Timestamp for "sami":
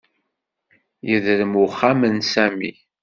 2.33-2.71